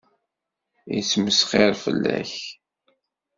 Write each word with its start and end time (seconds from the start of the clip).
Yettmesxiṛ 0.93 1.71
fell-ak. 1.83 2.31